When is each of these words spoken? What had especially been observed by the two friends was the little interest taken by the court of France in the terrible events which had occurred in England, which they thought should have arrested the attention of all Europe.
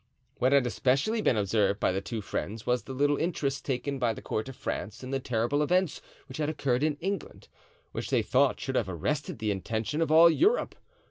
What 0.39 0.51
had 0.51 0.65
especially 0.65 1.21
been 1.21 1.37
observed 1.37 1.79
by 1.79 1.91
the 1.91 2.01
two 2.01 2.21
friends 2.21 2.65
was 2.65 2.85
the 2.85 2.93
little 2.93 3.17
interest 3.17 3.63
taken 3.63 3.99
by 3.99 4.15
the 4.15 4.21
court 4.23 4.49
of 4.49 4.55
France 4.55 5.03
in 5.03 5.11
the 5.11 5.19
terrible 5.19 5.61
events 5.61 6.01
which 6.27 6.39
had 6.39 6.49
occurred 6.49 6.81
in 6.81 6.95
England, 7.01 7.47
which 7.91 8.09
they 8.09 8.23
thought 8.23 8.59
should 8.59 8.75
have 8.75 8.89
arrested 8.89 9.37
the 9.37 9.51
attention 9.51 10.01
of 10.01 10.11
all 10.11 10.27
Europe. 10.31 10.73